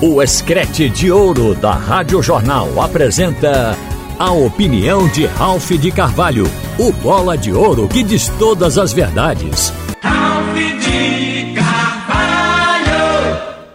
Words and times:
O 0.00 0.22
Escrete 0.22 0.88
de 0.88 1.10
Ouro 1.10 1.56
da 1.56 1.72
Rádio 1.72 2.22
Jornal 2.22 2.80
apresenta 2.80 3.74
a 4.16 4.30
opinião 4.30 5.08
de 5.08 5.26
Ralph 5.26 5.72
de 5.72 5.90
Carvalho, 5.90 6.44
o 6.78 6.92
bola 6.92 7.36
de 7.36 7.52
ouro 7.52 7.88
que 7.88 8.04
diz 8.04 8.28
todas 8.38 8.78
as 8.78 8.92
verdades. 8.92 9.72
Ralph 10.00 10.54
de 10.54 11.52
Carvalho! 11.52 12.92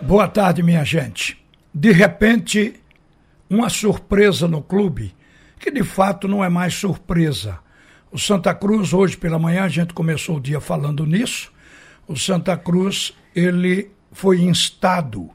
Boa 0.01 0.25
tarde, 0.29 0.64
minha 0.64 0.86
gente. 0.86 1.38
De 1.73 1.91
repente, 1.91 2.76
uma 3.50 3.68
surpresa 3.68 4.48
no 4.48 4.62
clube, 4.62 5.14
que 5.60 5.70
de 5.70 5.84
fato 5.84 6.26
não 6.26 6.42
é 6.42 6.48
mais 6.48 6.74
surpresa. 6.74 7.60
O 8.10 8.18
Santa 8.18 8.55
Cruz, 8.55 8.94
hoje 8.94 9.18
pela 9.18 9.38
manhã, 9.38 9.66
a 9.66 9.70
gente 9.70 9.94
começou 9.94 10.38
o 10.38 10.42
dia 10.42 10.62
falando 10.62 11.05
nisso. 11.05 11.52
O 12.08 12.16
Santa 12.16 12.55
Cruz, 12.55 13.14
ele 13.36 13.92
foi 14.14 14.40
instado 14.40 15.30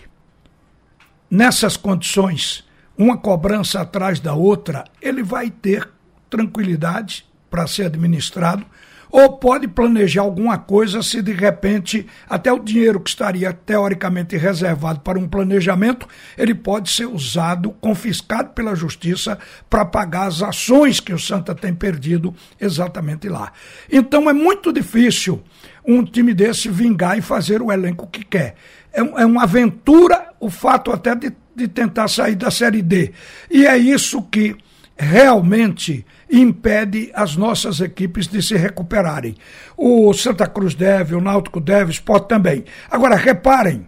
nessas 1.29 1.77
condições, 1.77 2.67
uma 2.97 3.17
cobrança 3.17 3.81
atrás 3.81 4.19
da 4.19 4.33
outra, 4.33 4.85
ele 5.01 5.21
vai 5.21 5.49
ter 5.49 5.87
tranquilidade 6.29 7.25
para 7.49 7.67
ser 7.67 7.85
administrado? 7.85 8.65
Ou 9.11 9.37
pode 9.37 9.67
planejar 9.67 10.21
alguma 10.21 10.57
coisa 10.57 11.03
se 11.03 11.21
de 11.21 11.33
repente 11.33 12.07
até 12.29 12.51
o 12.51 12.59
dinheiro 12.59 12.99
que 12.99 13.09
estaria 13.09 13.51
teoricamente 13.51 14.37
reservado 14.37 15.01
para 15.01 15.19
um 15.19 15.27
planejamento, 15.27 16.07
ele 16.37 16.55
pode 16.55 16.89
ser 16.89 17.05
usado, 17.05 17.71
confiscado 17.81 18.51
pela 18.51 18.75
justiça 18.75 19.37
para 19.69 19.83
pagar 19.83 20.27
as 20.27 20.41
ações 20.41 20.99
que 20.99 21.13
o 21.13 21.19
Santa 21.19 21.53
tem 21.53 21.73
perdido 21.73 22.33
exatamente 22.59 23.27
lá. 23.27 23.51
Então 23.91 24.29
é 24.29 24.33
muito 24.33 24.71
difícil 24.71 25.43
um 25.85 26.03
time 26.03 26.33
desse 26.33 26.69
vingar 26.69 27.17
e 27.17 27.21
fazer 27.21 27.61
o 27.61 27.71
elenco 27.71 28.07
que 28.07 28.23
quer. 28.23 28.55
É, 28.93 28.99
é 28.99 29.25
uma 29.25 29.43
aventura 29.43 30.31
o 30.39 30.49
fato 30.49 30.91
até 30.91 31.15
de, 31.15 31.33
de 31.55 31.67
tentar 31.67 32.07
sair 32.07 32.35
da 32.35 32.49
Série 32.49 32.81
D. 32.81 33.11
E 33.49 33.65
é 33.65 33.77
isso 33.77 34.21
que 34.23 34.55
realmente 35.01 36.05
impede 36.31 37.11
as 37.15 37.35
nossas 37.35 37.81
equipes 37.81 38.27
de 38.27 38.41
se 38.41 38.55
recuperarem. 38.55 39.35
O 39.75 40.13
Santa 40.13 40.45
Cruz 40.45 40.75
deve, 40.75 41.15
o 41.15 41.21
Náutico 41.21 41.59
deve, 41.59 41.89
o 41.89 41.91
Sport 41.91 42.27
também. 42.27 42.63
Agora, 42.89 43.15
reparem 43.15 43.87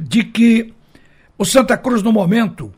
de 0.00 0.24
que 0.24 0.72
o 1.36 1.44
Santa 1.44 1.76
Cruz, 1.76 2.02
no 2.02 2.12
momento, 2.12 2.72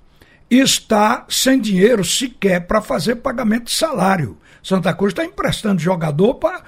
está 0.50 1.25
sem 1.28 1.60
dinheiro 1.60 2.04
sequer 2.04 2.66
para 2.66 2.82
fazer 2.82 3.16
pagamento 3.16 3.66
de 3.66 3.75
salário. 3.75 4.37
Santa 4.60 4.93
Cruz 4.93 5.12
está 5.12 5.25
emprestando 5.25 5.81
jogador 5.81 6.34
para 6.34 6.62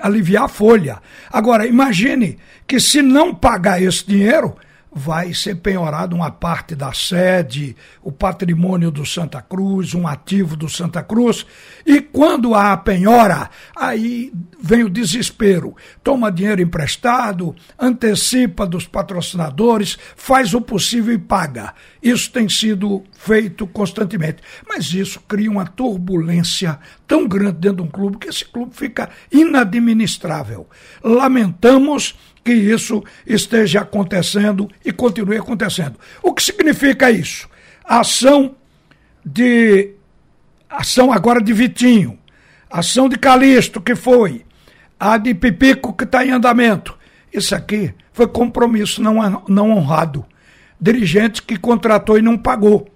aliviar 0.00 0.44
a 0.44 0.48
folha. 0.48 1.00
Agora, 1.30 1.66
imagine 1.66 2.38
que 2.66 2.80
se 2.80 3.00
não 3.00 3.32
pagar 3.32 3.80
esse 3.80 4.04
dinheiro, 4.04 4.56
vai 4.98 5.34
ser 5.34 5.56
penhorado 5.56 6.16
uma 6.16 6.30
parte 6.30 6.74
da 6.74 6.90
sede, 6.90 7.76
o 8.02 8.10
patrimônio 8.10 8.90
do 8.90 9.04
Santa 9.04 9.42
Cruz, 9.42 9.92
um 9.92 10.08
ativo 10.08 10.56
do 10.56 10.70
Santa 10.70 11.02
Cruz. 11.02 11.44
E 11.84 12.00
quando 12.00 12.54
há 12.54 12.72
a 12.72 12.76
penhora, 12.78 13.50
aí 13.76 14.32
vem 14.58 14.84
o 14.84 14.88
desespero. 14.88 15.76
Toma 16.02 16.32
dinheiro 16.32 16.62
emprestado, 16.62 17.54
antecipa 17.78 18.66
dos 18.66 18.86
patrocinadores, 18.86 19.98
faz 20.16 20.54
o 20.54 20.62
possível 20.62 21.12
e 21.12 21.18
paga. 21.18 21.74
Isso 22.02 22.32
tem 22.32 22.48
sido 22.48 23.04
feito 23.18 23.66
constantemente. 23.66 24.42
Mas 24.68 24.92
isso 24.92 25.20
cria 25.26 25.50
uma 25.50 25.66
turbulência 25.66 26.78
tão 27.06 27.26
grande 27.26 27.58
dentro 27.58 27.78
de 27.78 27.82
um 27.82 27.90
clube 27.90 28.18
que 28.18 28.28
esse 28.28 28.44
clube 28.44 28.74
fica 28.74 29.08
inadministrável. 29.32 30.68
Lamentamos 31.02 32.16
que 32.44 32.52
isso 32.52 33.02
esteja 33.26 33.80
acontecendo 33.80 34.70
e 34.84 34.92
continue 34.92 35.36
acontecendo. 35.36 35.98
O 36.22 36.32
que 36.32 36.42
significa 36.42 37.10
isso? 37.10 37.48
A 37.84 38.00
ação 38.00 38.54
de 39.24 39.94
ação 40.70 41.12
agora 41.12 41.42
de 41.42 41.52
Vitinho, 41.52 42.18
ação 42.70 43.08
de 43.08 43.16
Calixto 43.16 43.80
que 43.80 43.96
foi, 43.96 44.44
a 44.98 45.18
de 45.18 45.34
Pipico 45.34 45.92
que 45.92 46.04
está 46.04 46.24
em 46.24 46.30
andamento. 46.30 46.96
Isso 47.32 47.54
aqui 47.54 47.92
foi 48.12 48.28
compromisso 48.28 49.02
não, 49.02 49.42
não 49.48 49.70
honrado. 49.70 50.24
Dirigente 50.80 51.42
que 51.42 51.56
contratou 51.56 52.18
e 52.18 52.22
não 52.22 52.36
pagou. 52.38 52.88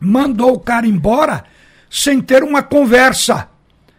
Mandou 0.00 0.54
o 0.54 0.60
cara 0.60 0.86
embora 0.86 1.44
sem 1.90 2.20
ter 2.20 2.42
uma 2.42 2.62
conversa. 2.62 3.48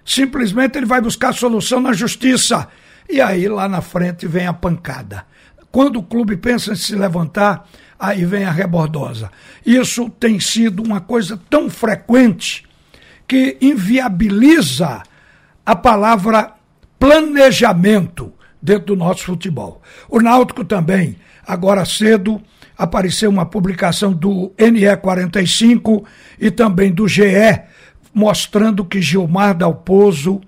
Simplesmente 0.04 0.78
ele 0.78 0.86
vai 0.86 1.00
buscar 1.00 1.34
solução 1.34 1.80
na 1.80 1.94
justiça. 1.94 2.68
E 3.10 3.22
aí 3.22 3.48
lá 3.48 3.68
na 3.68 3.82
frente 3.82 4.28
vem 4.28 4.48
a 4.48 4.54
pancada. 4.54 5.26
Quando 5.72 6.00
o 6.00 6.04
clube 6.04 6.36
pensa 6.36 6.74
em 6.74 6.76
se 6.76 6.96
levantar, 6.96 7.68
aí 8.00 8.26
vem 8.26 8.46
a 8.46 8.52
rebordosa. 8.52 9.32
Isso 9.66 10.10
tem 10.10 10.40
sido 10.40 10.84
uma 10.84 11.00
coisa 11.00 11.40
tão 11.50 11.70
frequente 11.70 12.66
que 13.28 13.58
inviabiliza 13.62 15.04
a 15.66 15.76
palavra 15.76 16.54
planejamento 17.00 18.34
dentro 18.62 18.88
do 18.88 18.96
nosso 18.96 19.24
futebol. 19.24 19.82
O 20.10 20.20
Náutico 20.20 20.66
também, 20.66 21.18
agora 21.48 21.86
cedo, 21.86 22.42
apareceu 22.82 23.30
uma 23.30 23.46
publicação 23.46 24.12
do 24.12 24.52
NE45 24.58 26.04
e 26.40 26.50
também 26.50 26.92
do 26.92 27.08
GE, 27.08 27.62
mostrando 28.12 28.84
que 28.84 29.00
Gilmar 29.00 29.56
Dalpozo 29.56 30.42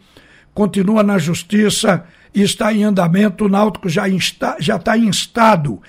continua 0.52 1.04
na 1.04 1.20
justiça 1.20 2.04
está 2.34 2.74
em 2.74 2.84
andamento, 2.84 3.46
o 3.46 3.50
Náutico 3.50 3.88
já 3.88 4.10
está, 4.10 4.58
já 4.60 4.78
está 4.78 4.98
instado. 4.98 5.80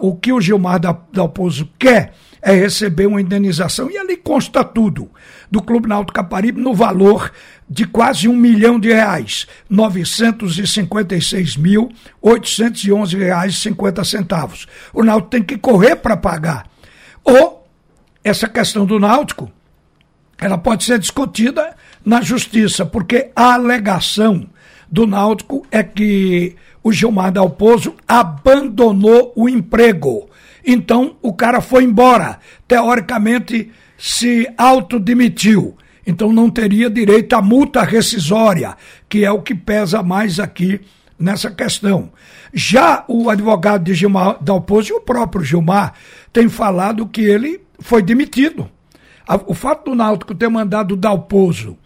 O 0.00 0.16
que 0.16 0.32
o 0.32 0.40
Gilmar 0.40 0.80
Dalpozo 0.80 1.68
quer 1.78 2.14
é 2.42 2.52
receber 2.52 3.06
uma 3.06 3.20
indenização, 3.20 3.88
e 3.88 3.96
ali 3.96 4.16
consta 4.16 4.64
tudo, 4.64 5.08
do 5.48 5.62
Clube 5.62 5.88
Náutico 5.88 6.14
Caparibe 6.14 6.60
no 6.60 6.74
valor 6.74 7.30
de 7.70 7.86
quase 7.86 8.26
um 8.28 8.36
milhão 8.36 8.80
de 8.80 8.92
reais, 8.92 9.46
cinquenta 13.58 14.02
centavos. 14.02 14.66
O 14.92 15.04
Náutico 15.04 15.30
tem 15.30 15.42
que 15.42 15.56
correr 15.56 15.96
para 15.96 16.16
pagar. 16.16 16.66
Ou, 17.22 17.64
essa 18.24 18.48
questão 18.48 18.84
do 18.84 18.98
Náutico, 18.98 19.50
ela 20.36 20.58
pode 20.58 20.82
ser 20.82 20.98
discutida 20.98 21.76
na 22.04 22.20
justiça, 22.20 22.84
porque 22.84 23.30
a 23.36 23.54
alegação 23.54 24.48
do 24.90 25.06
Náutico 25.06 25.64
é 25.70 25.82
que 25.82 26.56
o 26.82 26.92
Gilmar 26.92 27.32
Dalpozo 27.32 27.94
abandonou 28.06 29.32
o 29.36 29.48
emprego. 29.48 30.28
Então 30.64 31.16
o 31.22 31.32
cara 31.32 31.60
foi 31.60 31.84
embora. 31.84 32.38
Teoricamente 32.66 33.70
se 33.96 34.48
autodemitiu. 34.56 35.76
Então 36.06 36.32
não 36.32 36.50
teria 36.50 36.90
direito 36.90 37.34
à 37.34 37.42
multa 37.42 37.82
rescisória, 37.82 38.76
que 39.08 39.24
é 39.24 39.30
o 39.30 39.42
que 39.42 39.54
pesa 39.54 40.02
mais 40.02 40.40
aqui 40.40 40.80
nessa 41.18 41.50
questão. 41.50 42.10
Já 42.52 43.04
o 43.06 43.30
advogado 43.30 43.84
de 43.84 43.94
Gilmar 43.94 44.36
Dalpozo 44.42 44.92
e 44.92 44.96
o 44.96 45.00
próprio 45.00 45.44
Gilmar 45.44 45.94
tem 46.32 46.48
falado 46.48 47.06
que 47.06 47.20
ele 47.20 47.60
foi 47.78 48.02
demitido. 48.02 48.68
O 49.46 49.54
fato 49.54 49.90
do 49.90 49.94
Náutico 49.94 50.34
ter 50.34 50.48
mandado 50.48 50.94
o 50.94 50.96
Dalpozo 50.96 51.78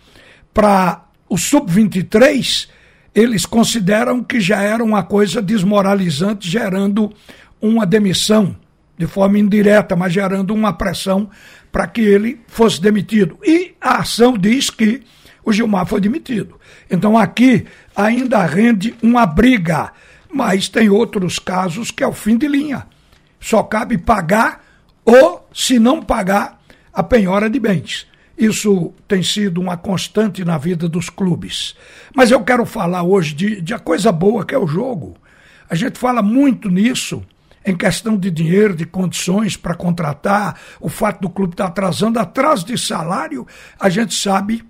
para 0.54 1.04
o 1.28 1.36
sub-23 1.36 2.68
eles 3.16 3.46
consideram 3.46 4.22
que 4.22 4.38
já 4.38 4.60
era 4.60 4.84
uma 4.84 5.02
coisa 5.02 5.40
desmoralizante, 5.40 6.46
gerando 6.46 7.10
uma 7.58 7.86
demissão 7.86 8.54
de 8.98 9.06
forma 9.06 9.38
indireta, 9.38 9.96
mas 9.96 10.12
gerando 10.12 10.52
uma 10.52 10.74
pressão 10.74 11.30
para 11.72 11.86
que 11.86 12.02
ele 12.02 12.42
fosse 12.46 12.78
demitido. 12.78 13.38
E 13.42 13.74
a 13.80 14.00
ação 14.00 14.36
diz 14.36 14.68
que 14.68 15.02
o 15.42 15.50
Gilmar 15.50 15.86
foi 15.86 15.98
demitido. 15.98 16.60
Então 16.90 17.16
aqui 17.16 17.64
ainda 17.94 18.44
rende 18.44 18.94
uma 19.02 19.24
briga, 19.24 19.92
mas 20.30 20.68
tem 20.68 20.90
outros 20.90 21.38
casos 21.38 21.90
que 21.90 22.04
é 22.04 22.06
o 22.06 22.12
fim 22.12 22.36
de 22.36 22.46
linha. 22.46 22.86
Só 23.40 23.62
cabe 23.62 23.96
pagar 23.96 24.62
ou, 25.06 25.48
se 25.54 25.78
não 25.78 26.02
pagar, 26.02 26.60
a 26.92 27.02
penhora 27.02 27.48
de 27.48 27.58
bens. 27.58 28.06
Isso 28.36 28.92
tem 29.08 29.22
sido 29.22 29.60
uma 29.60 29.76
constante 29.76 30.44
na 30.44 30.58
vida 30.58 30.88
dos 30.88 31.08
clubes. 31.08 31.74
Mas 32.14 32.30
eu 32.30 32.42
quero 32.44 32.66
falar 32.66 33.02
hoje 33.02 33.34
de, 33.34 33.60
de 33.60 33.72
a 33.72 33.78
coisa 33.78 34.12
boa 34.12 34.44
que 34.44 34.54
é 34.54 34.58
o 34.58 34.66
jogo. 34.66 35.16
A 35.68 35.74
gente 35.74 35.98
fala 35.98 36.22
muito 36.22 36.68
nisso, 36.68 37.24
em 37.64 37.76
questão 37.76 38.16
de 38.16 38.30
dinheiro, 38.30 38.76
de 38.76 38.84
condições 38.84 39.56
para 39.56 39.74
contratar, 39.74 40.60
o 40.80 40.88
fato 40.88 41.22
do 41.22 41.30
clube 41.30 41.54
estar 41.54 41.66
atrasando, 41.66 42.18
atrás 42.18 42.62
de 42.62 42.78
salário, 42.78 43.46
a 43.80 43.88
gente 43.88 44.14
sabe 44.14 44.62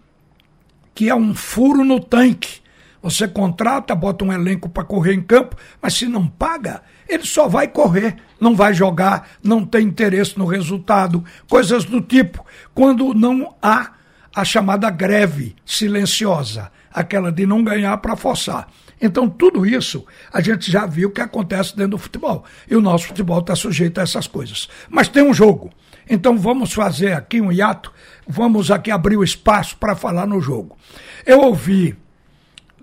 que 0.95 1.11
é 1.11 1.15
um 1.15 1.35
furo 1.35 1.85
no 1.85 2.01
tanque. 2.01 2.61
Você 3.07 3.29
contrata, 3.29 3.95
bota 3.95 4.25
um 4.25 4.33
elenco 4.33 4.69
para 4.69 4.83
correr 4.83 5.15
em 5.15 5.23
campo, 5.23 5.55
mas 5.81 5.95
se 5.95 6.09
não 6.09 6.27
paga, 6.27 6.83
ele 7.09 7.25
só 7.25 7.47
vai 7.47 7.69
correr, 7.69 8.17
não 8.41 8.57
vai 8.57 8.75
jogar, 8.75 9.29
não 9.41 9.65
tem 9.65 9.87
interesse 9.87 10.37
no 10.37 10.45
resultado, 10.45 11.25
coisas 11.49 11.85
do 11.85 12.01
tipo. 12.01 12.45
Quando 12.75 13.15
não 13.15 13.55
há 13.63 13.93
a 14.35 14.45
chamada 14.45 14.91
greve 14.91 15.55
silenciosa, 15.65 16.73
aquela 16.93 17.31
de 17.31 17.47
não 17.47 17.63
ganhar 17.63 17.97
para 17.99 18.17
forçar. 18.17 18.67
Então, 19.01 19.29
tudo 19.29 19.65
isso 19.65 20.05
a 20.33 20.41
gente 20.41 20.69
já 20.69 20.85
viu 20.85 21.13
que 21.13 21.21
acontece 21.21 21.77
dentro 21.77 21.93
do 21.93 21.99
futebol. 21.99 22.45
E 22.69 22.75
o 22.75 22.81
nosso 22.81 23.07
futebol 23.07 23.39
está 23.39 23.55
sujeito 23.55 24.01
a 24.01 24.03
essas 24.03 24.27
coisas. 24.27 24.69
Mas 24.91 25.07
tem 25.07 25.23
um 25.23 25.33
jogo. 25.33 25.71
Então, 26.11 26.37
vamos 26.37 26.73
fazer 26.73 27.13
aqui 27.13 27.41
um 27.41 27.53
hiato, 27.53 27.93
vamos 28.27 28.69
aqui 28.69 28.91
abrir 28.91 29.17
o 29.17 29.23
espaço 29.23 29.77
para 29.77 29.95
falar 29.95 30.27
no 30.27 30.41
jogo. 30.41 30.77
Eu 31.25 31.43
ouvi 31.43 31.97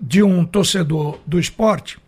de 0.00 0.22
um 0.22 0.44
torcedor 0.44 1.18
do 1.26 1.38
esporte 1.38 1.98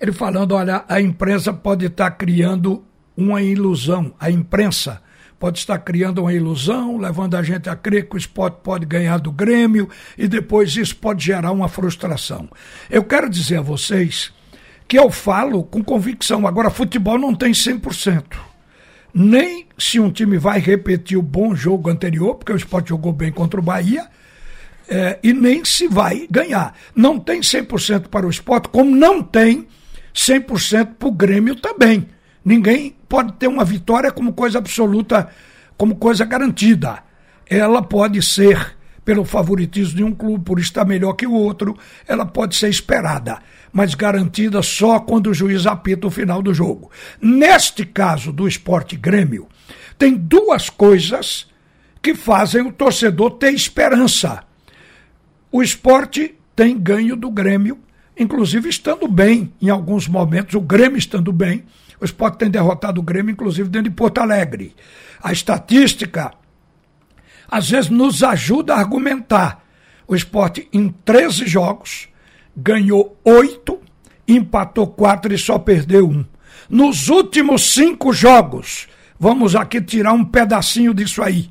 ele 0.00 0.12
falando: 0.12 0.52
olha, 0.52 0.84
a 0.88 1.00
imprensa 1.00 1.52
pode 1.52 1.86
estar 1.86 2.10
criando 2.12 2.84
uma 3.16 3.42
ilusão, 3.42 4.14
a 4.18 4.30
imprensa 4.30 5.02
pode 5.38 5.58
estar 5.58 5.78
criando 5.78 6.20
uma 6.20 6.32
ilusão, 6.32 6.98
levando 6.98 7.36
a 7.36 7.42
gente 7.42 7.68
a 7.68 7.76
crer 7.76 8.08
que 8.08 8.16
o 8.16 8.18
esporte 8.18 8.58
pode 8.62 8.84
ganhar 8.84 9.18
do 9.18 9.30
Grêmio 9.30 9.88
e 10.16 10.26
depois 10.26 10.76
isso 10.76 10.96
pode 10.96 11.24
gerar 11.24 11.52
uma 11.52 11.68
frustração. 11.68 12.48
Eu 12.90 13.04
quero 13.04 13.28
dizer 13.28 13.58
a 13.58 13.62
vocês 13.62 14.32
que 14.86 14.98
eu 14.98 15.10
falo 15.10 15.62
com 15.62 15.82
convicção. 15.82 16.46
Agora, 16.46 16.70
futebol 16.70 17.18
não 17.18 17.34
tem 17.34 17.52
100%. 17.52 18.24
Nem 19.14 19.66
se 19.76 20.00
um 20.00 20.10
time 20.10 20.38
vai 20.38 20.58
repetir 20.58 21.16
o 21.16 21.22
bom 21.22 21.54
jogo 21.54 21.88
anterior, 21.88 22.34
porque 22.34 22.52
o 22.52 22.56
esporte 22.56 22.88
jogou 22.88 23.12
bem 23.12 23.30
contra 23.30 23.60
o 23.60 23.62
Bahia, 23.62 24.08
é, 24.88 25.18
e 25.22 25.32
nem 25.32 25.64
se 25.64 25.86
vai 25.86 26.26
ganhar. 26.30 26.74
Não 26.94 27.18
tem 27.18 27.40
100% 27.40 28.08
para 28.08 28.26
o 28.26 28.30
esporte, 28.30 28.68
como 28.68 28.94
não 28.94 29.22
tem 29.22 29.66
100% 30.14 30.94
para 30.98 31.08
o 31.08 31.12
Grêmio 31.12 31.54
também. 31.54 32.08
Ninguém 32.44 32.96
pode 33.08 33.34
ter 33.34 33.46
uma 33.46 33.64
vitória 33.64 34.10
como 34.10 34.32
coisa 34.32 34.58
absoluta, 34.58 35.28
como 35.76 35.96
coisa 35.96 36.24
garantida. 36.24 37.02
Ela 37.48 37.82
pode 37.82 38.22
ser, 38.22 38.76
pelo 39.04 39.24
favoritismo 39.24 39.96
de 39.96 40.04
um 40.04 40.14
clube, 40.14 40.44
por 40.44 40.58
estar 40.58 40.84
melhor 40.84 41.12
que 41.12 41.26
o 41.26 41.32
outro, 41.32 41.76
ela 42.06 42.24
pode 42.24 42.56
ser 42.56 42.68
esperada, 42.68 43.38
mas 43.72 43.94
garantida 43.94 44.62
só 44.62 44.98
quando 45.00 45.28
o 45.28 45.34
juiz 45.34 45.66
apita 45.66 46.06
o 46.06 46.10
final 46.10 46.42
do 46.42 46.54
jogo. 46.54 46.90
Neste 47.20 47.84
caso 47.84 48.32
do 48.32 48.48
esporte 48.48 48.96
Grêmio, 48.96 49.46
tem 49.98 50.14
duas 50.14 50.70
coisas 50.70 51.46
que 52.00 52.14
fazem 52.14 52.62
o 52.62 52.72
torcedor 52.72 53.32
ter 53.32 53.52
esperança. 53.52 54.47
O 55.50 55.62
esporte 55.62 56.34
tem 56.54 56.78
ganho 56.78 57.16
do 57.16 57.30
Grêmio 57.30 57.78
inclusive 58.18 58.68
estando 58.68 59.06
bem 59.06 59.52
em 59.62 59.70
alguns 59.70 60.08
momentos, 60.08 60.54
o 60.54 60.60
Grêmio 60.60 60.98
estando 60.98 61.32
bem. 61.32 61.64
O 62.00 62.04
Sport 62.04 62.36
tem 62.36 62.50
derrotado 62.50 63.00
o 63.00 63.02
Grêmio, 63.02 63.32
inclusive 63.32 63.68
dentro 63.68 63.90
de 63.90 63.96
Porto 63.96 64.18
Alegre. 64.18 64.74
A 65.22 65.32
estatística 65.32 66.32
às 67.50 67.70
vezes 67.70 67.90
nos 67.90 68.22
ajuda 68.22 68.74
a 68.74 68.78
argumentar. 68.78 69.64
O 70.06 70.14
esporte, 70.14 70.68
em 70.72 70.88
13 70.88 71.46
jogos, 71.46 72.08
ganhou 72.56 73.18
8, 73.24 73.78
empatou 74.26 74.86
4 74.86 75.34
e 75.34 75.38
só 75.38 75.58
perdeu 75.58 76.08
um. 76.08 76.24
Nos 76.68 77.08
últimos 77.08 77.72
cinco 77.72 78.12
jogos, 78.12 78.86
vamos 79.18 79.56
aqui 79.56 79.80
tirar 79.80 80.12
um 80.12 80.24
pedacinho 80.24 80.94
disso 80.94 81.22
aí. 81.22 81.50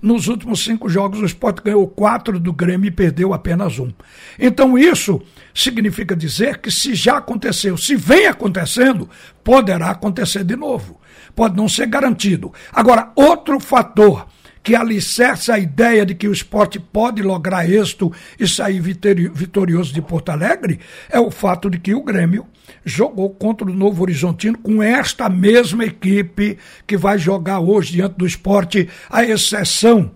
Nos 0.00 0.28
últimos 0.28 0.62
cinco 0.62 0.88
jogos, 0.88 1.20
o 1.20 1.24
Sport 1.24 1.62
ganhou 1.64 1.86
quatro 1.88 2.38
do 2.38 2.52
Grêmio 2.52 2.88
e 2.88 2.92
perdeu 2.92 3.34
apenas 3.34 3.78
um. 3.78 3.90
Então, 4.38 4.78
isso 4.78 5.20
significa 5.52 6.14
dizer 6.14 6.58
que 6.58 6.70
se 6.70 6.94
já 6.94 7.18
aconteceu, 7.18 7.76
se 7.76 7.96
vem 7.96 8.26
acontecendo, 8.26 9.08
poderá 9.42 9.90
acontecer 9.90 10.44
de 10.44 10.54
novo. 10.54 11.00
Pode 11.34 11.56
não 11.56 11.68
ser 11.68 11.86
garantido. 11.86 12.52
Agora, 12.72 13.10
outro 13.16 13.58
fator 13.58 14.26
que 14.62 14.74
alicerça 14.74 15.54
a 15.54 15.58
ideia 15.58 16.04
de 16.04 16.14
que 16.14 16.28
o 16.28 16.32
esporte 16.32 16.78
pode 16.78 17.22
lograr 17.22 17.68
êxito 17.68 18.12
e 18.38 18.46
sair 18.46 18.80
vitorioso 18.80 19.92
de 19.92 20.02
Porto 20.02 20.30
Alegre 20.30 20.80
é 21.08 21.18
o 21.18 21.30
fato 21.30 21.70
de 21.70 21.78
que 21.78 21.94
o 21.94 22.02
Grêmio 22.02 22.46
jogou 22.84 23.30
contra 23.30 23.66
o 23.66 23.72
Novo 23.72 24.02
Horizontino 24.02 24.58
com 24.58 24.82
esta 24.82 25.28
mesma 25.28 25.84
equipe 25.84 26.58
que 26.86 26.96
vai 26.96 27.18
jogar 27.18 27.60
hoje 27.60 27.92
diante 27.92 28.16
do 28.16 28.26
esporte. 28.26 28.88
A 29.10 29.24
exceção 29.24 30.10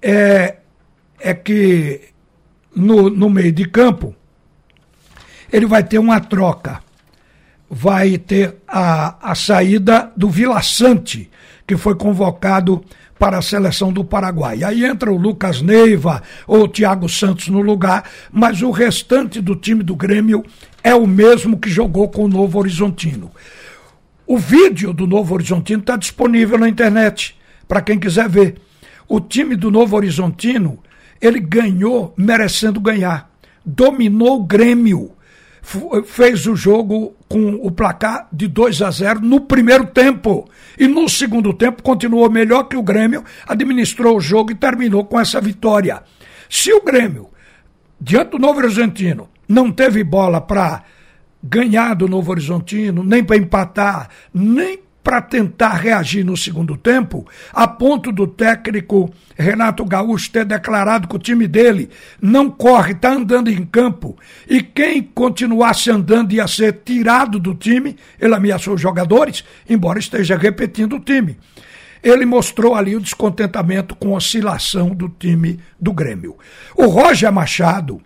é, 0.00 0.56
é 1.18 1.34
que 1.34 2.00
no, 2.74 3.08
no 3.08 3.30
meio 3.30 3.52
de 3.52 3.66
campo 3.66 4.14
ele 5.52 5.66
vai 5.66 5.82
ter 5.82 5.98
uma 5.98 6.20
troca. 6.20 6.84
Vai 7.68 8.16
ter 8.16 8.56
a, 8.68 9.30
a 9.30 9.34
saída 9.34 10.12
do 10.16 10.30
Vila 10.30 10.62
Sante, 10.62 11.28
que 11.66 11.76
foi 11.76 11.94
convocado 11.94 12.84
para 13.18 13.38
a 13.38 13.42
seleção 13.42 13.92
do 13.92 14.04
Paraguai. 14.04 14.62
Aí 14.62 14.84
entra 14.84 15.10
o 15.10 15.16
Lucas 15.16 15.62
Neiva 15.62 16.22
ou 16.46 16.64
o 16.64 16.68
Thiago 16.68 17.08
Santos 17.08 17.48
no 17.48 17.60
lugar, 17.60 18.08
mas 18.30 18.62
o 18.62 18.70
restante 18.70 19.40
do 19.40 19.56
time 19.56 19.82
do 19.82 19.96
Grêmio 19.96 20.44
é 20.82 20.94
o 20.94 21.06
mesmo 21.06 21.58
que 21.58 21.68
jogou 21.68 22.08
com 22.08 22.24
o 22.24 22.28
Novo 22.28 22.58
Horizontino. 22.58 23.30
O 24.26 24.38
vídeo 24.38 24.92
do 24.92 25.06
Novo 25.06 25.34
Horizontino 25.34 25.80
está 25.80 25.96
disponível 25.96 26.58
na 26.58 26.68
internet, 26.68 27.36
para 27.66 27.80
quem 27.80 27.98
quiser 27.98 28.28
ver. 28.28 28.56
O 29.08 29.20
time 29.20 29.56
do 29.56 29.70
Novo 29.70 29.96
Horizontino, 29.96 30.78
ele 31.20 31.40
ganhou 31.40 32.12
merecendo 32.16 32.80
ganhar. 32.80 33.30
Dominou 33.64 34.40
o 34.40 34.44
Grêmio 34.44 35.16
fez 36.04 36.46
o 36.46 36.54
jogo 36.54 37.15
com 37.28 37.54
o 37.54 37.70
placar 37.70 38.28
de 38.32 38.46
2 38.46 38.82
a 38.82 38.90
0 38.90 39.20
no 39.20 39.40
primeiro 39.40 39.86
tempo. 39.86 40.48
E 40.78 40.86
no 40.86 41.08
segundo 41.08 41.52
tempo 41.52 41.82
continuou 41.82 42.30
melhor 42.30 42.64
que 42.64 42.76
o 42.76 42.82
Grêmio, 42.82 43.24
administrou 43.46 44.16
o 44.16 44.20
jogo 44.20 44.52
e 44.52 44.54
terminou 44.54 45.04
com 45.04 45.18
essa 45.18 45.40
vitória. 45.40 46.02
Se 46.48 46.72
o 46.72 46.82
Grêmio, 46.82 47.28
diante 48.00 48.30
do 48.32 48.38
Novo 48.38 48.60
Horizontino, 48.60 49.28
não 49.48 49.70
teve 49.72 50.04
bola 50.04 50.40
para 50.40 50.82
ganhar 51.42 51.94
do 51.94 52.08
Novo 52.08 52.30
Horizontino, 52.30 53.02
nem 53.02 53.22
para 53.22 53.36
empatar, 53.36 54.08
nem 54.32 54.80
para 55.06 55.22
tentar 55.22 55.74
reagir 55.74 56.24
no 56.24 56.36
segundo 56.36 56.76
tempo, 56.76 57.24
a 57.52 57.68
ponto 57.68 58.10
do 58.10 58.26
técnico 58.26 59.08
Renato 59.36 59.84
Gaúcho 59.84 60.32
ter 60.32 60.44
declarado 60.44 61.06
que 61.06 61.14
o 61.14 61.18
time 61.20 61.46
dele 61.46 61.90
não 62.20 62.50
corre, 62.50 62.90
está 62.90 63.12
andando 63.12 63.48
em 63.48 63.64
campo, 63.64 64.18
e 64.48 64.60
quem 64.60 65.00
continuasse 65.00 65.92
andando 65.92 66.32
ia 66.32 66.48
ser 66.48 66.80
tirado 66.84 67.38
do 67.38 67.54
time, 67.54 67.94
ele 68.20 68.34
ameaçou 68.34 68.74
os 68.74 68.80
jogadores, 68.80 69.44
embora 69.70 70.00
esteja 70.00 70.36
repetindo 70.36 70.96
o 70.96 71.00
time. 71.00 71.38
Ele 72.02 72.26
mostrou 72.26 72.74
ali 72.74 72.96
o 72.96 73.00
descontentamento 73.00 73.94
com 73.94 74.12
a 74.12 74.16
oscilação 74.16 74.88
do 74.88 75.08
time 75.08 75.60
do 75.80 75.92
Grêmio. 75.92 76.36
O 76.74 76.86
Roger 76.86 77.30
Machado, 77.32 78.02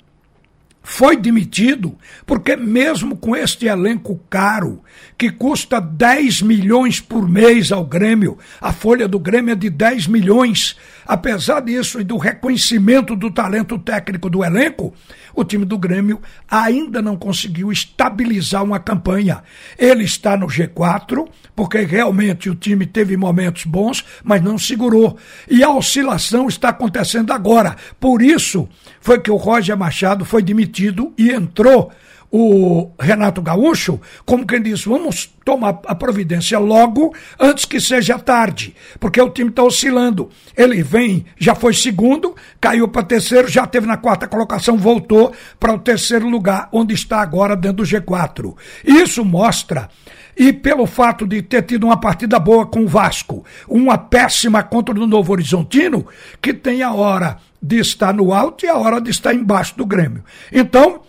foi 0.83 1.17
demitido 1.17 1.97
porque, 2.25 2.57
mesmo 2.57 3.17
com 3.17 3.37
este 3.37 3.67
elenco 3.67 4.19
caro, 4.31 4.83
que 5.19 5.31
custa 5.31 5.79
10 5.79 6.43
milhões 6.43 7.01
por 7.01 7.29
mês 7.29 7.71
ao 7.71 7.85
Grêmio, 7.85 8.39
a 8.61 8.73
folha 8.73 9.07
do 9.07 9.19
Grêmio 9.19 9.53
é 9.53 9.55
de 9.55 9.69
10 9.69 10.07
milhões, 10.07 10.77
apesar 11.07 11.61
disso 11.61 12.01
e 12.01 12.05
do 12.05 12.17
reconhecimento 12.17 13.15
do 13.15 13.31
talento 13.31 13.79
técnico 13.79 14.31
do 14.31 14.43
elenco, 14.43 14.95
o 15.35 15.45
time 15.45 15.65
do 15.65 15.79
Grêmio 15.79 16.21
ainda 16.51 17.01
não 17.01 17.17
conseguiu 17.17 17.71
estabilizar 17.71 18.65
uma 18.65 18.81
campanha. 18.81 19.43
Ele 19.79 20.05
está 20.05 20.37
no 20.37 20.47
G4, 20.47 21.29
porque 21.55 21.79
realmente 21.83 22.51
o 22.51 22.55
time 22.55 22.85
teve 22.87 23.17
momentos 23.17 23.65
bons, 23.65 24.05
mas 24.25 24.43
não 24.43 24.59
segurou. 24.59 25.17
E 25.49 25.63
a 25.63 25.71
oscilação 25.71 26.49
está 26.49 26.71
acontecendo 26.71 27.33
agora. 27.33 27.77
Por 28.01 28.23
isso 28.23 28.69
foi 29.01 29.21
que 29.21 29.31
o 29.31 29.37
Roger 29.37 29.77
Machado 29.77 30.25
foi 30.25 30.43
demitido 30.43 30.70
demitido 30.71 31.13
e 31.19 31.31
entrou 31.31 31.93
o 32.31 32.91
Renato 32.99 33.43
Gaúcho, 33.43 34.01
como 34.25 34.47
quem 34.47 34.63
diz, 34.63 34.85
vamos 34.85 35.27
tomar 35.45 35.81
a 35.87 35.95
providência 35.95 36.59
logo 36.59 37.15
antes 37.39 37.65
que 37.65 37.81
seja 37.81 38.19
tarde, 38.19 38.75
porque 39.01 39.21
o 39.21 39.31
time 39.31 39.51
está 39.51 39.65
oscilando. 39.65 40.31
Ele 40.57 40.83
vem, 40.83 41.27
já 41.37 41.55
foi 41.55 41.75
segundo, 41.75 42.37
caiu 42.61 42.87
para 42.87 43.03
terceiro, 43.03 43.49
já 43.49 43.67
teve 43.67 43.87
na 43.87 43.97
quarta 43.97 44.29
colocação, 44.29 44.77
voltou 44.77 45.33
para 45.59 45.75
o 45.75 45.79
terceiro 45.79 46.29
lugar, 46.29 46.69
onde 46.73 46.95
está 46.95 47.21
agora 47.21 47.57
dentro 47.57 47.79
do 47.79 47.83
G4. 47.83 48.55
Isso 48.85 49.25
mostra 49.25 49.89
e 50.37 50.53
pelo 50.53 50.87
fato 50.87 51.27
de 51.27 51.43
ter 51.43 51.63
tido 51.63 51.85
uma 51.85 52.01
partida 52.01 52.39
boa 52.39 52.65
com 52.65 52.85
o 52.85 52.89
Vasco, 52.89 53.45
uma 53.69 53.99
péssima 53.99 54.63
contra 54.63 54.95
o 54.95 55.07
Novo 55.07 55.33
Horizontino, 55.33 56.07
que 56.41 56.55
tem 56.55 56.83
a 56.83 56.93
hora 56.93 57.37
de 57.63 57.79
estar 57.79 58.15
no 58.15 58.33
alto 58.33 58.65
e 58.65 58.69
a 58.69 58.77
hora 58.77 59.01
de 59.01 59.11
estar 59.11 59.35
embaixo 59.35 59.77
do 59.77 59.85
Grêmio. 59.85 60.25
Então, 60.51 61.03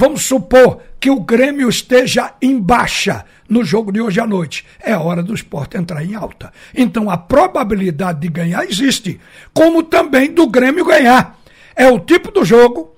Vamos 0.00 0.26
supor 0.26 0.80
que 1.00 1.10
o 1.10 1.18
Grêmio 1.18 1.68
esteja 1.68 2.32
em 2.40 2.56
baixa 2.60 3.24
no 3.48 3.64
jogo 3.64 3.90
de 3.90 4.00
hoje 4.00 4.20
à 4.20 4.26
noite. 4.28 4.64
É 4.78 4.96
hora 4.96 5.24
do 5.24 5.34
esporte 5.34 5.76
entrar 5.76 6.04
em 6.04 6.14
alta. 6.14 6.52
Então 6.72 7.10
a 7.10 7.16
probabilidade 7.18 8.20
de 8.20 8.28
ganhar 8.28 8.64
existe, 8.64 9.18
como 9.52 9.82
também 9.82 10.32
do 10.32 10.46
Grêmio 10.46 10.84
ganhar. 10.84 11.36
É 11.74 11.88
o 11.88 11.98
tipo 11.98 12.30
do 12.30 12.44
jogo 12.44 12.94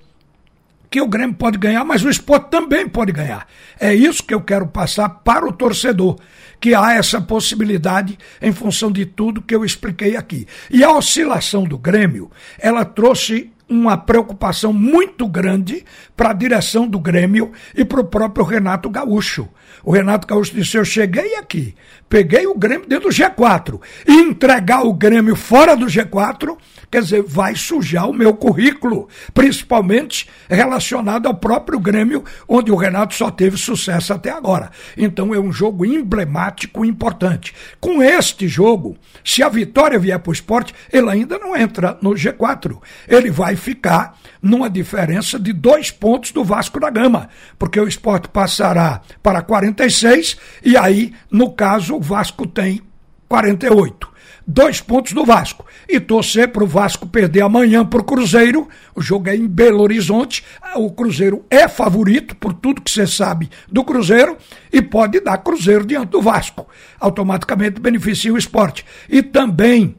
que 0.91 1.01
o 1.01 1.07
Grêmio 1.07 1.35
pode 1.35 1.57
ganhar, 1.57 1.83
mas 1.83 2.03
o 2.03 2.09
esporte 2.09 2.51
também 2.51 2.87
pode 2.87 3.11
ganhar. 3.11 3.47
É 3.79 3.91
isso 3.95 4.21
que 4.21 4.35
eu 4.35 4.41
quero 4.41 4.67
passar 4.67 5.09
para 5.09 5.47
o 5.47 5.51
torcedor, 5.51 6.19
que 6.59 6.75
há 6.75 6.93
essa 6.93 7.19
possibilidade 7.19 8.15
em 8.39 8.51
função 8.51 8.91
de 8.91 9.07
tudo 9.07 9.41
que 9.41 9.55
eu 9.55 9.65
expliquei 9.65 10.15
aqui. 10.15 10.45
E 10.69 10.83
a 10.83 10.91
oscilação 10.91 11.63
do 11.63 11.79
Grêmio, 11.79 12.29
ela 12.59 12.85
trouxe 12.85 13.51
uma 13.71 13.97
preocupação 13.97 14.73
muito 14.73 15.25
grande 15.25 15.85
para 16.15 16.31
a 16.31 16.33
direção 16.33 16.85
do 16.85 16.99
Grêmio 16.99 17.53
e 17.73 17.85
para 17.85 18.01
o 18.01 18.03
próprio 18.03 18.45
Renato 18.45 18.89
Gaúcho. 18.89 19.47
O 19.83 19.91
Renato 19.91 20.27
Gaúcho 20.27 20.53
disse: 20.53 20.77
Eu 20.77 20.83
cheguei 20.83 21.35
aqui, 21.35 21.73
peguei 22.09 22.45
o 22.45 22.53
Grêmio 22.53 22.87
dentro 22.87 23.09
do 23.09 23.15
G4 23.15 23.79
e 24.05 24.11
entregar 24.13 24.85
o 24.85 24.93
Grêmio 24.93 25.35
fora 25.35 25.75
do 25.75 25.85
G4, 25.85 26.57
quer 26.91 27.01
dizer, 27.01 27.23
vai 27.23 27.55
sujar 27.55 28.09
o 28.09 28.13
meu 28.13 28.33
currículo, 28.33 29.07
principalmente 29.33 30.29
relacionado 30.49 31.27
ao 31.27 31.33
próprio 31.33 31.79
Grêmio, 31.79 32.23
onde 32.47 32.71
o 32.71 32.75
Renato 32.75 33.15
só 33.15 33.31
teve 33.31 33.57
sucesso 33.57 34.13
até 34.13 34.29
agora. 34.29 34.69
Então 34.97 35.33
é 35.33 35.39
um 35.39 35.51
jogo 35.51 35.85
emblemático 35.85 36.83
importante. 36.83 37.53
Com 37.79 38.03
este 38.03 38.47
jogo, 38.47 38.97
se 39.23 39.41
a 39.41 39.49
vitória 39.49 39.97
vier 39.97 40.19
para 40.19 40.29
o 40.29 40.33
esporte, 40.33 40.75
ele 40.91 41.09
ainda 41.09 41.39
não 41.39 41.55
entra 41.55 41.97
no 42.01 42.11
G4. 42.11 42.77
Ele 43.07 43.31
vai 43.31 43.55
ficar 43.61 44.17
numa 44.41 44.69
diferença 44.69 45.39
de 45.39 45.53
dois 45.53 45.91
pontos 45.91 46.31
do 46.31 46.43
Vasco 46.43 46.79
da 46.79 46.89
Gama, 46.89 47.29
porque 47.57 47.79
o 47.79 47.87
esporte 47.87 48.27
passará 48.27 49.01
para 49.21 49.41
46 49.41 50.37
e 50.63 50.75
aí, 50.75 51.13
no 51.29 51.51
caso, 51.51 51.95
o 51.95 52.01
Vasco 52.01 52.45
tem 52.47 52.81
48 53.29 54.11
dois 54.45 54.81
pontos 54.81 55.13
do 55.13 55.25
Vasco. 55.25 55.65
E 55.87 55.99
torcer 55.99 56.49
para 56.49 56.63
o 56.63 56.67
Vasco 56.67 57.07
perder 57.07 57.41
amanhã 57.41 57.85
para 57.85 58.01
o 58.01 58.03
Cruzeiro. 58.03 58.67
O 58.95 59.01
jogo 59.01 59.29
é 59.29 59.35
em 59.35 59.47
Belo 59.47 59.81
Horizonte. 59.81 60.43
O 60.75 60.91
Cruzeiro 60.91 61.45
é 61.49 61.67
favorito, 61.67 62.35
por 62.35 62.53
tudo 62.53 62.81
que 62.81 62.91
você 62.91 63.07
sabe 63.07 63.49
do 63.71 63.83
Cruzeiro, 63.83 64.37
e 64.71 64.81
pode 64.81 65.19
dar 65.19 65.37
Cruzeiro 65.37 65.85
diante 65.85 66.09
do 66.09 66.21
Vasco. 66.21 66.67
Automaticamente 66.99 67.79
beneficia 67.79 68.33
o 68.33 68.37
esporte. 68.37 68.85
E 69.09 69.21
também 69.21 69.95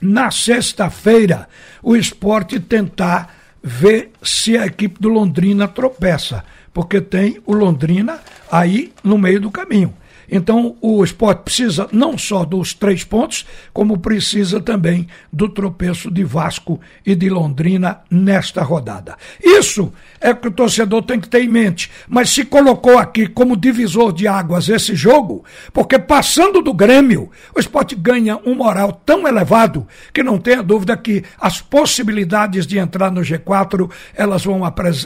na 0.00 0.30
sexta-feira, 0.30 1.48
o 1.82 1.96
esporte 1.96 2.60
tentar 2.60 3.34
ver 3.62 4.12
se 4.22 4.56
a 4.56 4.66
equipe 4.66 5.00
do 5.00 5.08
Londrina 5.08 5.66
tropeça, 5.66 6.44
porque 6.72 7.00
tem 7.00 7.40
o 7.44 7.52
Londrina 7.52 8.20
aí 8.50 8.92
no 9.02 9.18
meio 9.18 9.40
do 9.40 9.50
caminho. 9.50 9.94
Então 10.30 10.76
o 10.80 11.02
esporte 11.02 11.42
precisa 11.42 11.88
não 11.92 12.18
só 12.18 12.44
dos 12.44 12.74
três 12.74 13.04
pontos, 13.04 13.46
como 13.72 13.98
precisa 13.98 14.60
também 14.60 15.06
do 15.32 15.48
tropeço 15.48 16.10
de 16.10 16.24
Vasco 16.24 16.80
e 17.04 17.14
de 17.14 17.28
Londrina 17.28 18.00
nesta 18.10 18.62
rodada. 18.62 19.16
Isso 19.42 19.92
é 20.20 20.34
que 20.34 20.48
o 20.48 20.52
torcedor 20.52 21.02
tem 21.02 21.20
que 21.20 21.28
ter 21.28 21.42
em 21.42 21.48
mente. 21.48 21.90
Mas 22.08 22.30
se 22.30 22.44
colocou 22.44 22.98
aqui 22.98 23.26
como 23.26 23.56
divisor 23.56 24.12
de 24.12 24.26
águas 24.26 24.68
esse 24.68 24.94
jogo, 24.94 25.44
porque 25.72 25.98
passando 25.98 26.60
do 26.60 26.74
Grêmio, 26.74 27.30
o 27.54 27.60
esporte 27.60 27.94
ganha 27.94 28.38
um 28.44 28.54
moral 28.54 28.92
tão 29.04 29.26
elevado 29.26 29.86
que 30.12 30.22
não 30.22 30.38
tenha 30.38 30.62
dúvida 30.62 30.96
que 30.96 31.24
as 31.40 31.60
possibilidades 31.60 32.66
de 32.66 32.78
entrar 32.78 33.10
no 33.10 33.20
G4 33.20 33.90
elas 34.14 34.44
vão 34.44 34.62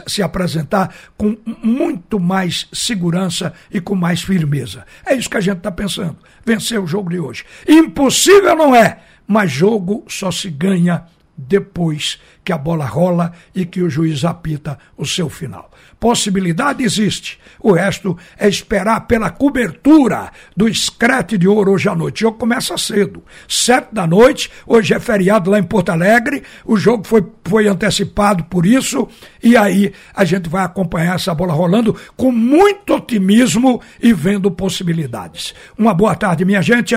se 0.06 0.22
apresentar 0.22 0.94
com 1.16 1.36
muito 1.62 2.18
mais 2.18 2.68
segurança 2.72 3.52
e 3.70 3.80
com 3.80 3.94
mais 3.94 4.22
firmeza. 4.22 4.84
É 5.04 5.11
é 5.12 5.16
isso 5.16 5.30
que 5.30 5.36
a 5.36 5.40
gente 5.40 5.58
está 5.58 5.70
pensando. 5.70 6.16
Vencer 6.44 6.80
o 6.80 6.86
jogo 6.86 7.10
de 7.10 7.18
hoje. 7.18 7.44
Impossível 7.68 8.56
não 8.56 8.74
é, 8.74 8.98
mas 9.26 9.50
jogo 9.50 10.04
só 10.08 10.30
se 10.30 10.50
ganha 10.50 11.04
depois 11.48 12.20
que 12.44 12.52
a 12.52 12.58
bola 12.58 12.84
rola 12.84 13.32
e 13.54 13.64
que 13.64 13.82
o 13.82 13.90
juiz 13.90 14.24
apita 14.24 14.78
o 14.96 15.06
seu 15.06 15.28
final. 15.28 15.70
Possibilidade 15.98 16.82
existe. 16.82 17.38
O 17.60 17.72
resto 17.72 18.16
é 18.36 18.48
esperar 18.48 19.06
pela 19.06 19.30
cobertura 19.30 20.32
do 20.56 20.68
escrete 20.68 21.38
de 21.38 21.46
ouro 21.46 21.72
hoje 21.72 21.88
à 21.88 21.94
noite. 21.94 22.24
O 22.24 22.28
jogo 22.28 22.38
começa 22.38 22.76
cedo, 22.76 23.22
sete 23.48 23.94
da 23.94 24.06
noite. 24.06 24.50
Hoje 24.66 24.94
é 24.94 24.98
feriado 24.98 25.50
lá 25.50 25.58
em 25.58 25.62
Porto 25.62 25.90
Alegre. 25.90 26.42
O 26.64 26.76
jogo 26.76 27.06
foi, 27.06 27.24
foi 27.44 27.68
antecipado 27.68 28.44
por 28.44 28.66
isso. 28.66 29.08
E 29.42 29.56
aí 29.56 29.92
a 30.14 30.24
gente 30.24 30.48
vai 30.48 30.64
acompanhar 30.64 31.14
essa 31.14 31.34
bola 31.34 31.52
rolando 31.52 31.96
com 32.16 32.32
muito 32.32 32.94
otimismo 32.94 33.80
e 34.02 34.12
vendo 34.12 34.50
possibilidades. 34.50 35.54
Uma 35.78 35.94
boa 35.94 36.16
tarde, 36.16 36.44
minha 36.44 36.62
gente. 36.62 36.96